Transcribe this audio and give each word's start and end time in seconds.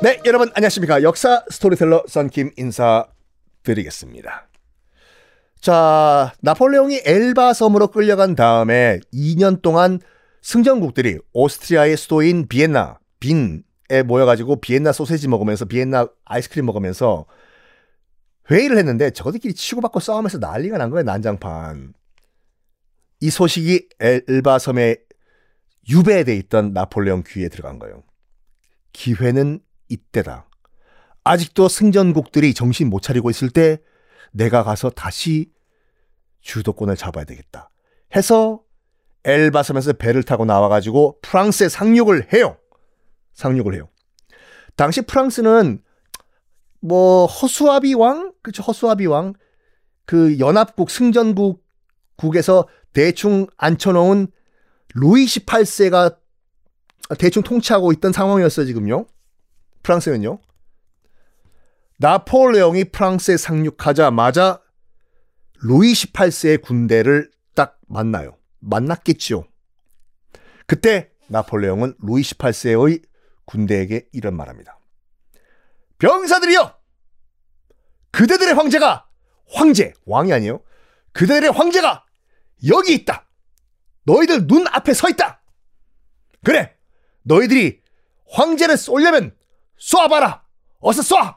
네, 0.00 0.20
여러분 0.26 0.48
안녕하십니까. 0.54 1.02
역사 1.02 1.44
스토리텔러 1.50 2.04
썬킴 2.06 2.52
인사드리겠습니다. 2.56 4.48
자, 5.60 6.32
나폴레옹이 6.40 7.00
엘바 7.04 7.52
섬으로 7.52 7.88
끌려간 7.88 8.36
다음에 8.36 9.00
2년 9.12 9.60
동안 9.60 9.98
승전국들이 10.40 11.18
오스트리아의 11.32 11.96
수도인 11.96 12.46
비엔나, 12.46 13.00
빈에 13.18 14.04
모여가지고 14.06 14.60
비엔나 14.60 14.92
소세지 14.92 15.26
먹으면서 15.26 15.64
비엔나 15.64 16.06
아이스크림 16.24 16.64
먹으면서 16.66 17.26
회의를 18.52 18.78
했는데 18.78 19.10
저들끼리 19.10 19.52
치고받고 19.52 19.98
싸우면서 19.98 20.38
난리가 20.38 20.78
난 20.78 20.90
거예요, 20.90 21.02
난장판. 21.02 21.92
이 23.20 23.30
소식이 23.30 23.88
엘바 23.98 24.60
섬에 24.60 24.98
유배돼 25.90 26.36
있던 26.36 26.72
나폴레옹 26.72 27.24
귀에 27.26 27.48
들어간 27.48 27.80
거예요. 27.80 28.04
기회는 28.92 29.58
이때다. 29.88 30.48
아직도 31.24 31.68
승전국들이 31.68 32.54
정신 32.54 32.88
못 32.88 33.02
차리고 33.02 33.30
있을 33.30 33.50
때 33.50 33.78
내가 34.32 34.62
가서 34.62 34.90
다시 34.90 35.50
주도권을 36.40 36.96
잡아야 36.96 37.24
되겠다. 37.24 37.70
해서 38.16 38.62
엘바섬에서 39.24 39.94
배를 39.94 40.22
타고 40.22 40.44
나와가지고 40.44 41.18
프랑스에 41.22 41.68
상륙을 41.68 42.32
해요. 42.32 42.56
상륙을 43.34 43.74
해요. 43.74 43.88
당시 44.76 45.02
프랑스는 45.02 45.82
뭐 46.80 47.26
허수아비 47.26 47.94
왕, 47.94 48.32
그렇죠 48.42 48.62
허수아비 48.62 49.06
왕, 49.06 49.34
그 50.06 50.38
연합국 50.38 50.90
승전국 50.90 51.62
국에서 52.16 52.66
대충 52.92 53.46
앉혀놓은 53.56 54.28
루이 54.94 55.26
18세가 55.26 56.16
대충 57.18 57.42
통치하고 57.42 57.92
있던 57.92 58.12
상황이었어요 58.12 58.66
지금요. 58.66 59.06
프랑스는요. 59.88 60.38
나폴레옹이 61.96 62.84
프랑스에 62.84 63.38
상륙하자마자 63.38 64.62
루이 65.62 65.92
18세의 65.92 66.60
군대를 66.62 67.30
딱 67.54 67.80
만나요. 67.88 68.36
만났겠지요. 68.60 69.44
그때 70.66 71.10
나폴레옹은 71.28 71.94
루이 72.00 72.20
18세의 72.20 73.02
군대에게 73.46 74.08
이런 74.12 74.36
말합니다. 74.36 74.78
병사들이여! 75.98 76.78
그대들의 78.10 78.54
황제가 78.54 79.08
황제, 79.50 79.94
왕이 80.04 80.32
아니에요. 80.32 80.62
그대들의 81.12 81.50
황제가 81.52 82.04
여기 82.68 82.92
있다. 82.92 83.26
너희들 84.04 84.46
눈 84.46 84.66
앞에 84.68 84.92
서 84.92 85.08
있다. 85.08 85.42
그래, 86.44 86.76
너희들이 87.22 87.80
황제를 88.26 88.76
쏠려면 88.76 89.37
쏴봐라. 89.80 90.42
어서 90.80 91.02
쏴. 91.02 91.36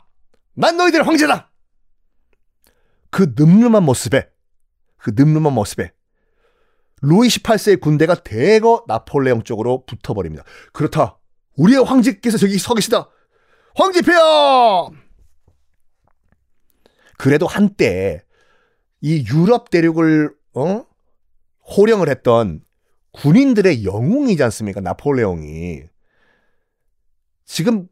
난 0.53 0.77
너희들의 0.77 1.05
황제다. 1.05 1.51
그 3.09 3.33
늠름한 3.37 3.83
모습에, 3.83 4.29
그 4.97 5.11
늠름한 5.15 5.53
모습에 5.53 5.91
루이 7.01 7.27
18세의 7.27 7.81
군대가 7.81 8.15
대거 8.15 8.85
나폴레옹 8.87 9.43
쪽으로 9.43 9.85
붙어버립니다. 9.85 10.43
그렇다. 10.71 11.19
우리의 11.57 11.83
황제께서 11.83 12.37
저기 12.37 12.57
서 12.57 12.73
계시다. 12.73 13.09
황제폐하! 13.75 14.89
그래도 17.17 17.47
한때 17.47 18.23
이 19.01 19.25
유럽 19.27 19.69
대륙을 19.69 20.33
어? 20.53 20.85
호령을 21.77 22.09
했던 22.09 22.61
군인들의 23.13 23.83
영웅이지 23.83 24.41
않습니까? 24.43 24.79
나폴레옹이. 24.81 25.83
지금 27.45 27.87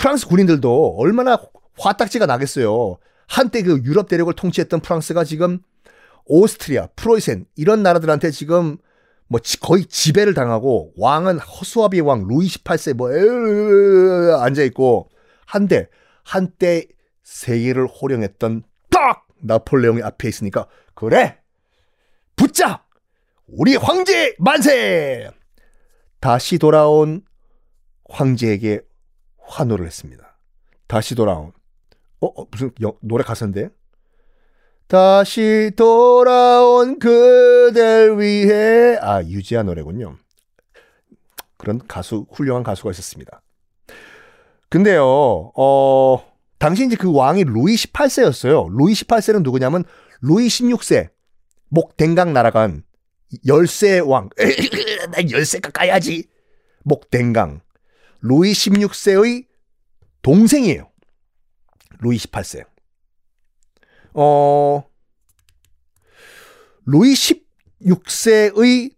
프랑스 0.00 0.26
군인들도 0.28 0.96
얼마나 0.96 1.38
화딱지가 1.78 2.24
나겠어요. 2.24 2.96
한때 3.28 3.62
그 3.62 3.82
유럽 3.84 4.08
대륙을 4.08 4.32
통치했던 4.32 4.80
프랑스가 4.80 5.24
지금 5.24 5.58
오스트리아, 6.24 6.86
프로이센 6.96 7.44
이런 7.54 7.82
나라들한테 7.82 8.30
지금 8.30 8.78
뭐 9.28 9.40
거의 9.60 9.84
지배를 9.84 10.32
당하고 10.32 10.94
왕은 10.96 11.38
허수아비 11.38 12.00
왕 12.00 12.26
루이 12.26 12.46
18세 12.46 12.94
뭐 12.94 13.10
앉아 14.40 14.62
있고 14.62 15.10
한데 15.44 15.88
한때 16.24 16.86
세계를 17.22 17.86
호령했던 17.86 18.62
딱 18.90 19.26
나폴레옹이 19.42 20.02
앞에 20.02 20.28
있으니까 20.28 20.66
그래! 20.94 21.36
붙자! 22.36 22.86
우리 23.46 23.76
황제 23.76 24.34
만세! 24.38 25.30
다시 26.20 26.58
돌아온 26.58 27.22
황제에게 28.08 28.80
환호를 29.50 29.86
했습니다. 29.86 30.38
다시 30.86 31.14
돌아온 31.14 31.52
어, 32.20 32.26
어 32.26 32.46
무슨 32.50 32.70
여, 32.82 32.94
노래 33.00 33.24
가사인데 33.24 33.70
다시 34.86 35.70
돌아온 35.76 36.98
그댈 36.98 38.18
위해 38.18 38.96
아 39.00 39.22
유지아 39.22 39.62
노래군요. 39.64 40.16
그런 41.56 41.80
가수 41.86 42.26
훌륭한 42.30 42.62
가수가 42.62 42.90
있었습니다. 42.90 43.42
근데요, 44.68 45.52
어 45.54 46.24
당시 46.58 46.86
이제 46.86 46.96
그 46.96 47.12
왕이 47.12 47.44
루이 47.44 47.74
18세였어요. 47.74 48.68
루이 48.70 48.92
18세는 48.92 49.42
누구냐면 49.42 49.84
루이 50.20 50.46
16세 50.46 51.10
목댕강 51.68 52.32
날아간 52.32 52.84
열세 53.46 54.00
왕. 54.00 54.28
난 55.12 55.30
열세 55.30 55.60
가 55.60 55.70
까야지. 55.70 56.28
목댕강. 56.82 57.60
루이 58.20 58.52
16세의 58.52 59.46
동생이에요. 60.22 60.90
루이 62.00 62.16
18세. 62.16 62.64
어, 64.14 64.84
루이 66.86 67.12
16세의 67.14 68.94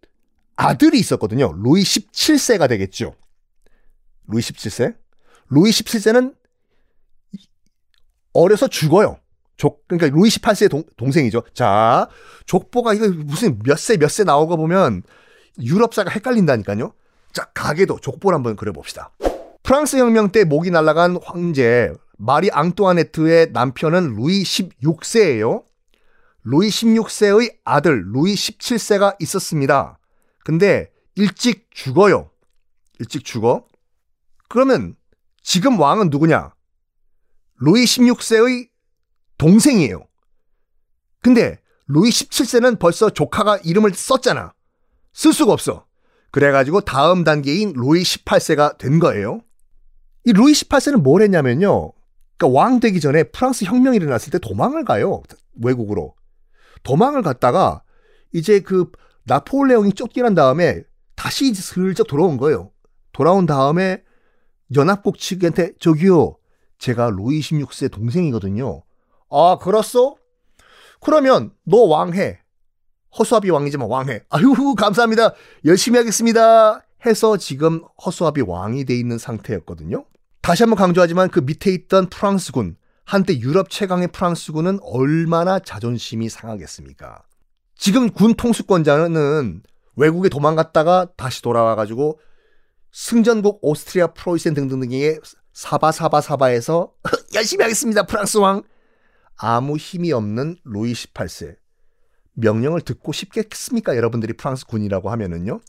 아들이 0.56 0.98
있었거든요. 0.98 1.52
루이 1.52 1.82
17세가 1.82 2.68
되겠죠. 2.68 3.14
루이 4.28 4.40
17세. 4.40 4.96
루이 5.50 5.70
17세는 5.70 6.34
어려서 8.32 8.68
죽어요. 8.68 9.18
족, 9.56 9.86
그러니까 9.86 10.08
루이 10.16 10.28
18세의 10.30 10.70
동, 10.70 10.82
동생이죠. 10.96 11.42
자, 11.54 12.08
족보가 12.46 12.94
이거 12.94 13.08
무슨 13.08 13.58
몇 13.64 13.74
세 13.76 13.96
몇 13.96 14.08
세 14.10 14.24
나오고 14.24 14.56
보면 14.56 15.02
유럽사가 15.60 16.10
헷갈린다니까요. 16.10 16.94
자, 17.32 17.44
가게도 17.54 17.98
족보를 18.00 18.36
한번 18.36 18.56
그려봅시다. 18.56 19.10
프랑스 19.62 19.96
혁명 19.96 20.30
때 20.32 20.44
목이 20.44 20.70
날아간 20.70 21.18
황제 21.22 21.92
마리 22.18 22.50
앙뚜아네트의 22.50 23.52
남편은 23.52 24.14
루이 24.16 24.42
16세예요. 24.42 25.64
루이 26.44 26.68
16세의 26.68 27.56
아들 27.64 28.04
루이 28.12 28.34
17세가 28.34 29.16
있었습니다. 29.20 29.98
근데 30.44 30.90
일찍 31.14 31.68
죽어요. 31.70 32.30
일찍 32.98 33.24
죽어. 33.24 33.66
그러면 34.48 34.96
지금 35.42 35.78
왕은 35.78 36.10
누구냐? 36.10 36.52
루이 37.60 37.84
16세의 37.84 38.68
동생이에요. 39.38 40.06
근데 41.22 41.60
루이 41.86 42.10
17세는 42.10 42.78
벌써 42.78 43.10
조카가 43.10 43.58
이름을 43.58 43.94
썼잖아. 43.94 44.52
쓸 45.12 45.32
수가 45.32 45.52
없어. 45.52 45.86
그래가지고 46.32 46.80
다음 46.80 47.24
단계인 47.24 47.74
루이 47.76 48.02
18세가 48.02 48.78
된 48.78 48.98
거예요. 48.98 49.40
이 50.24 50.32
루이 50.32 50.52
18세는 50.52 51.02
뭘 51.02 51.22
했냐면요. 51.22 51.92
그러니까 52.36 52.58
왕 52.58 52.80
되기 52.80 53.00
전에 53.00 53.24
프랑스 53.24 53.64
혁명이 53.64 53.96
일어났을 53.98 54.32
때 54.32 54.38
도망을 54.38 54.84
가요. 54.84 55.22
외국으로. 55.62 56.14
도망을 56.82 57.22
갔다가 57.22 57.82
이제 58.32 58.60
그 58.60 58.90
나폴레옹이 59.24 59.92
쫓겨난 59.92 60.34
다음에 60.34 60.82
다시 61.14 61.54
슬쩍 61.54 62.06
돌아온 62.06 62.38
거예요. 62.38 62.72
돌아온 63.12 63.46
다음에 63.46 64.02
연합국 64.74 65.18
측한테 65.18 65.74
저기요. 65.78 66.36
제가 66.78 67.10
루이 67.10 67.40
16세 67.40 67.92
동생이거든요. 67.92 68.82
아, 69.30 69.58
그렇소? 69.60 70.16
그러면 71.00 71.52
너 71.64 71.78
왕해. 71.84 72.41
허수아비 73.18 73.50
왕이지만 73.50 73.88
왕해. 73.88 74.22
아유, 74.30 74.74
감사합니다. 74.76 75.34
열심히 75.64 75.98
하겠습니다. 75.98 76.82
해서 77.04 77.36
지금 77.36 77.82
허수아비 78.04 78.42
왕이 78.42 78.84
돼 78.84 78.94
있는 78.96 79.18
상태였거든요. 79.18 80.04
다시 80.40 80.62
한번 80.62 80.76
강조하지만 80.76 81.28
그 81.28 81.40
밑에 81.40 81.72
있던 81.72 82.08
프랑스군, 82.08 82.76
한때 83.04 83.38
유럽 83.38 83.70
최강의 83.70 84.08
프랑스군은 84.08 84.78
얼마나 84.82 85.58
자존심이 85.58 86.28
상하겠습니까? 86.28 87.22
지금 87.76 88.10
군 88.10 88.34
통수권자는 88.34 89.62
외국에 89.96 90.28
도망갔다가 90.28 91.08
다시 91.16 91.42
돌아와가지고 91.42 92.18
승전국 92.92 93.58
오스트리아 93.62 94.08
프로이센 94.08 94.54
등등등의 94.54 95.20
사바사바사바에서 95.52 96.92
열심히 97.34 97.62
하겠습니다 97.62 98.04
프랑스 98.04 98.38
왕 98.38 98.62
아무 99.36 99.76
힘이 99.76 100.12
없는 100.12 100.56
루이 100.64 100.92
18세. 100.92 101.56
명령을 102.34 102.80
듣고 102.80 103.12
싶겠습니까? 103.12 103.96
여러분들이 103.96 104.32
프랑스 104.34 104.66
군이라고 104.66 105.10
하면은요. 105.10 105.60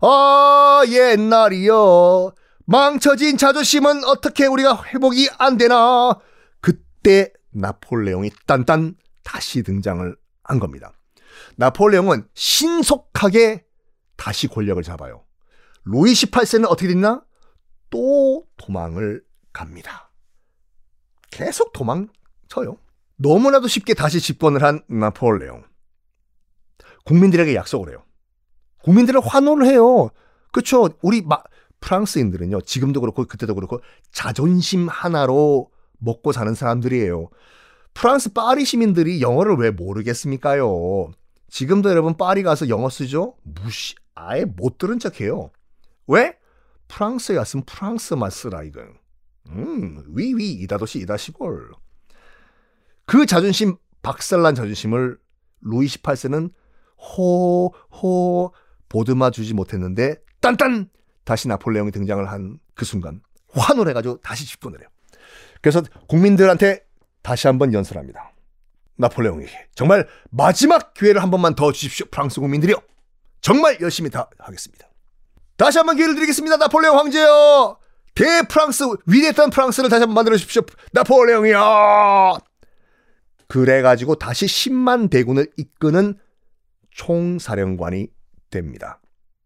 아, 0.00 0.82
옛날이요. 0.86 2.32
망쳐진 2.64 3.38
자존심은 3.38 4.04
어떻게 4.04 4.46
우리가 4.46 4.84
회복이 4.84 5.30
안 5.38 5.56
되나? 5.56 6.18
그때 6.60 7.32
나폴레옹이 7.50 8.30
딴딴 8.46 8.96
다시 9.24 9.62
등장을 9.62 10.16
한 10.44 10.58
겁니다. 10.58 10.92
나폴레옹은 11.56 12.28
신속하게 12.34 13.64
다시 14.16 14.48
권력을 14.48 14.82
잡아요. 14.82 15.24
로이 15.84 16.12
18세는 16.12 16.66
어떻게 16.68 16.88
됐나? 16.88 17.24
또 17.90 18.44
도망을 18.56 19.24
갑니다. 19.52 20.10
계속 21.30 21.72
도망쳐요. 21.72 22.76
너무나도 23.18 23.68
쉽게 23.68 23.94
다시 23.94 24.20
집권을 24.20 24.62
한 24.62 24.80
나폴레옹. 24.88 25.64
국민들에게 27.04 27.54
약속을 27.54 27.90
해요. 27.90 28.04
국민들을 28.82 29.20
환호를 29.20 29.66
해요. 29.66 30.10
그렇죠. 30.52 30.88
우리 31.02 31.22
마, 31.22 31.42
프랑스인들은요. 31.80 32.62
지금도 32.62 33.00
그렇고 33.00 33.24
그때도 33.24 33.54
그렇고 33.54 33.80
자존심 34.12 34.88
하나로 34.88 35.70
먹고 35.98 36.32
사는 36.32 36.54
사람들이에요. 36.54 37.28
프랑스 37.94 38.32
파리 38.32 38.64
시민들이 38.64 39.20
영어를 39.20 39.56
왜 39.56 39.70
모르겠습니까요? 39.70 41.10
지금도 41.50 41.90
여러분 41.90 42.16
파리 42.16 42.42
가서 42.42 42.68
영어 42.68 42.88
쓰죠? 42.88 43.34
무시 43.42 43.94
아예 44.14 44.44
못 44.44 44.78
들은 44.78 44.98
척해요. 44.98 45.50
왜? 46.06 46.36
프랑스에 46.86 47.34
갔으면 47.34 47.64
프랑스만 47.64 48.30
쓰라 48.30 48.62
이건. 48.62 48.94
음, 49.48 50.04
위위 50.14 50.52
이다도시 50.52 51.00
이다시골. 51.00 51.72
그 53.08 53.26
자존심 53.26 53.76
박살난 54.02 54.54
자존심을 54.54 55.18
루이 55.62 55.86
18세는 55.86 56.52
호, 57.00 57.74
호, 57.90 58.54
보듬어 58.88 59.30
주지 59.30 59.54
못했는데, 59.54 60.16
딴딴! 60.40 60.90
다시 61.24 61.48
나폴레옹이 61.48 61.90
등장을 61.90 62.30
한 62.30 62.60
그 62.78 62.84
순간, 62.84 63.20
환호를 63.52 63.90
해가지고 63.90 64.20
다시 64.20 64.46
집권을 64.46 64.80
해요. 64.80 64.88
그래서 65.60 65.82
국민들한테 66.06 66.86
다시 67.22 67.48
한번 67.48 67.74
연설합니다. 67.74 68.32
나폴레옹에게 68.96 69.68
정말 69.74 70.08
마지막 70.30 70.94
기회를 70.94 71.20
한 71.22 71.30
번만 71.30 71.54
더 71.56 71.72
주십시오. 71.72 72.06
프랑스 72.10 72.40
국민들이요. 72.40 72.76
정말 73.40 73.78
열심히 73.80 74.10
다 74.10 74.30
하겠습니다. 74.38 74.88
다시 75.56 75.78
한번 75.78 75.96
기회를 75.96 76.14
드리겠습니다. 76.14 76.56
나폴레옹 76.56 76.96
황제요. 76.96 77.78
대프랑스, 78.14 78.84
위대했던 79.06 79.50
프랑스를 79.50 79.90
다시 79.90 80.00
한번 80.00 80.14
만들어 80.14 80.36
주십시오. 80.36 80.62
나폴레옹이요. 80.92 82.38
그래가지고 83.48 84.16
다시 84.16 84.46
10만 84.46 85.10
대군을 85.10 85.50
이끄는 85.56 86.18
총사령관이 86.90 88.08
됩니다. 88.50 89.00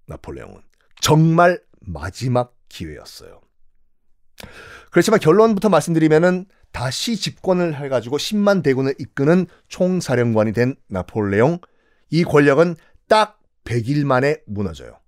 나폴레옹은. 0.06 0.60
정말 1.00 1.62
마지막 1.81 2.54
기회였어요. 2.69 3.40
그렇지만 4.90 5.20
결론부터 5.20 5.69
말씀드리면은 5.69 6.46
다시 6.72 7.16
집권을 7.16 7.76
해가지고 7.76 8.16
10만 8.16 8.62
대군을 8.62 8.94
이끄는 8.99 9.46
총사령관이 9.69 10.52
된 10.52 10.75
나폴레옹. 10.88 11.58
이 12.10 12.25
권력은 12.25 12.76
딱 13.08 13.40
100일 13.64 14.04
만에 14.04 14.43
무너져요. 14.46 14.99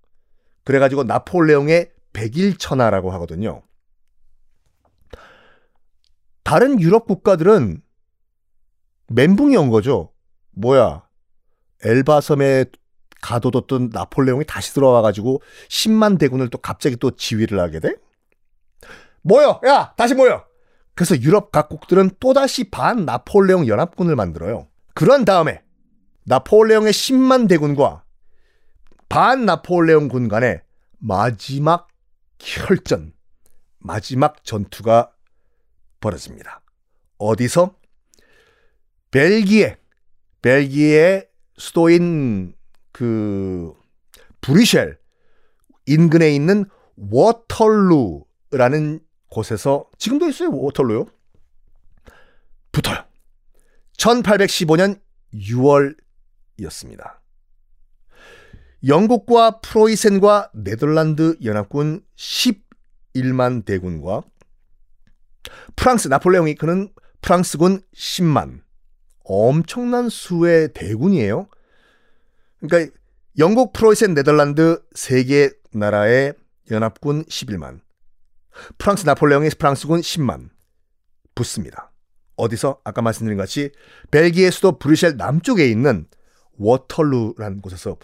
그래가지고 0.64 1.05
나폴레옹의 1.05 1.91
100일 2.12 2.58
천하라고 2.58 3.11
하거든요. 3.12 3.62
다른 6.44 6.81
유럽 6.81 7.06
국가들은 7.06 7.82
멘붕이 9.09 9.56
온 9.56 9.71
거죠. 9.71 10.12
뭐야. 10.53 11.03
엘바섬에 11.85 12.67
가둬뒀던 13.21 13.91
나폴레옹이 13.93 14.45
다시 14.47 14.75
들어와가지고 14.75 15.43
10만 15.69 16.19
대군을 16.19 16.51
또 16.51 16.59
갑자기 16.59 16.97
또 16.97 17.11
지휘를 17.11 17.59
하게 17.59 17.81
돼? 17.81 17.95
모여! 19.23 19.61
야! 19.67 19.95
다시 19.97 20.15
모여! 20.15 20.45
그래서 20.95 21.19
유럽 21.21 21.51
각국들은 21.51 22.11
또다시 22.21 22.71
반 22.71 23.05
나폴레옹 23.05 23.67
연합군을 23.67 24.15
만들어요. 24.15 24.69
그런 24.95 25.25
다음에 25.25 25.62
나폴레옹의 26.25 26.93
10만 26.93 27.49
대군과 27.49 28.05
반 29.09 29.45
나폴레옹 29.45 30.09
군 30.09 30.29
간의 30.29 30.62
마지막 30.99 31.89
혈전, 32.39 33.12
마지막 33.79 34.45
전투가 34.45 35.12
벌어집니다. 36.01 36.61
어디서? 37.19 37.75
벨기에, 39.15 39.79
벨기에 40.43 41.31
수도인 41.57 42.53
그 42.91 43.73
브리셸 44.41 44.99
인근에 45.87 46.35
있는 46.35 46.65
워털루라는 46.97 48.99
곳에서 49.31 49.89
지금도 49.99 50.29
있어요 50.29 50.51
워털루요. 50.51 51.07
붙어요. 52.73 53.05
1815년 53.99 55.01
6월이었습니다. 55.33 57.19
영국과 58.85 59.61
프로이센과 59.61 60.51
네덜란드 60.55 61.39
연합군 61.45 62.05
11만 62.17 63.65
대군과 63.65 64.23
프랑스 65.77 66.09
나폴레옹이 66.09 66.57
그는 66.57 66.93
프랑스군 67.21 67.81
10만 67.95 68.64
엄청난 69.25 70.09
수의 70.09 70.73
대군이에요. 70.73 71.49
그러니까 72.61 72.93
영국, 73.38 73.73
프로이센, 73.73 74.15
네덜란드 74.15 74.82
세 74.94 75.25
개 75.25 75.50
나라의 75.73 76.35
연합군 76.71 77.25
11만, 77.25 77.81
프랑스 78.79 79.05
나폴레옹의 79.05 79.50
프랑스군 79.59 80.00
10만 80.00 80.50
붙습니다. 81.35 81.91
어디서 82.37 82.81
아까 82.85 83.03
말씀드린 83.03 83.37
같이 83.37 83.71
벨기에 84.11 84.50
수도 84.50 84.79
브뤼셀 84.79 85.17
남쪽에 85.17 85.69
있는 85.69 86.06
워털루라는 86.59 87.61
곳에서 87.61 87.97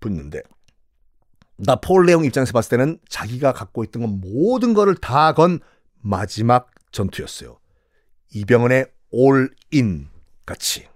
붙는데 0.00 0.42
나폴레옹 1.58 2.24
입장에서 2.26 2.52
봤을 2.52 2.70
때는 2.70 2.98
자기가 3.08 3.52
갖고 3.54 3.82
있던 3.84 4.02
건 4.02 4.20
모든 4.20 4.74
거를 4.74 4.94
다 4.94 5.32
건 5.32 5.60
마지막 6.02 6.70
전투였어요. 6.92 7.58
이병헌의 8.34 8.86
올인 9.10 10.08
같이. 10.46 10.88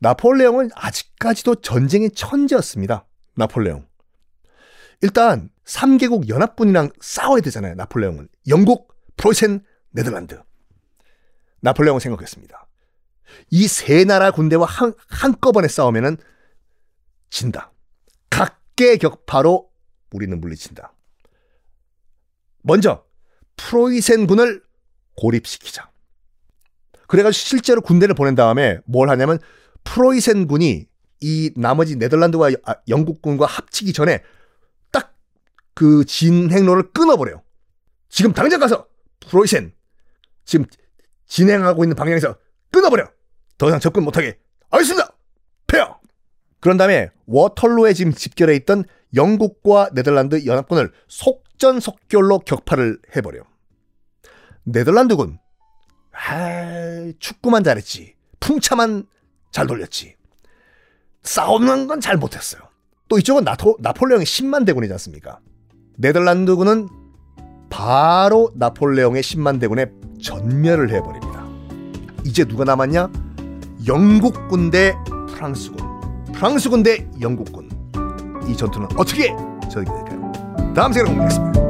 나폴레옹은 0.00 0.70
아직까지도 0.74 1.56
전쟁의 1.56 2.12
천재였습니다. 2.12 3.06
나폴레옹. 3.34 3.86
일단 5.02 5.50
3개국 5.64 6.28
연합군이랑 6.28 6.90
싸워야 7.00 7.40
되잖아요. 7.42 7.74
나폴레옹은. 7.74 8.28
영국, 8.48 8.94
프로이센, 9.16 9.64
네덜란드. 9.90 10.40
나폴레옹은 11.60 12.00
생각했습니다. 12.00 12.66
이 13.50 13.66
세 13.68 14.04
나라 14.04 14.30
군대와 14.30 14.66
한, 14.66 14.94
한꺼번에 15.08 15.68
싸우면은 15.68 16.16
진다. 17.30 17.72
각계격파로 18.30 19.70
우리는 20.12 20.40
물리친다. 20.40 20.94
먼저 22.62 23.04
프로이센 23.56 24.26
군을 24.26 24.62
고립시키자. 25.16 25.90
그래가지고 27.08 27.32
실제로 27.32 27.80
군대를 27.80 28.14
보낸 28.14 28.36
다음에 28.36 28.78
뭘 28.86 29.10
하냐면 29.10 29.40
프로이센 29.82 30.46
군이 30.46 30.86
이 31.20 31.50
나머지 31.56 31.96
네덜란드와 31.96 32.50
아, 32.64 32.76
영국군과 32.88 33.46
합치기 33.46 33.92
전에 33.92 34.22
딱 34.92 35.18
그 35.78 36.04
진행로를 36.04 36.90
끊어버려요. 36.90 37.40
지금 38.08 38.32
당장 38.32 38.58
가서 38.58 38.88
프로이센 39.20 39.72
지금 40.44 40.66
진행하고 41.26 41.84
있는 41.84 41.94
방향에서 41.94 42.36
끊어버려. 42.72 43.08
더 43.58 43.68
이상 43.68 43.78
접근 43.78 44.02
못하게. 44.02 44.40
알겠습니다. 44.70 45.14
폐하. 45.68 45.96
그런 46.58 46.78
다음에 46.78 47.10
워털로에 47.26 47.92
지금 47.92 48.12
집결해 48.12 48.56
있던 48.56 48.86
영국과 49.14 49.90
네덜란드 49.94 50.44
연합군을 50.46 50.90
속전속결로 51.06 52.40
격파를 52.40 52.98
해버려. 53.14 53.44
네덜란드군. 54.64 55.38
아, 56.10 56.77
축구만 57.18 57.64
잘했지. 57.64 58.14
풍차만 58.40 59.04
잘 59.52 59.66
돌렸지. 59.66 60.14
싸우는 61.22 61.86
건 61.88 62.00
잘 62.00 62.16
못했어요. 62.16 62.62
또 63.08 63.18
이쪽은 63.18 63.44
나토, 63.44 63.76
나폴레옹의 63.80 64.24
10만 64.26 64.66
대군이지 64.66 64.92
않습니까? 64.94 65.40
네덜란드군은 65.96 66.88
바로 67.70 68.50
나폴레옹의 68.54 69.22
10만 69.22 69.60
대군에 69.60 69.86
전멸을 70.22 70.90
해버립니다. 70.90 71.46
이제 72.24 72.44
누가 72.44 72.64
남았냐? 72.64 73.10
영국군 73.86 74.70
대 74.70 74.94
프랑스군. 75.30 76.32
프랑스군 76.32 76.82
대 76.82 77.08
영국군. 77.20 77.68
이 78.48 78.56
전투는 78.56 78.88
어떻게 78.96 79.28
전개될까요? 79.70 80.72
다음 80.74 80.92
시간에 80.92 81.08
공개하겠습니다. 81.10 81.67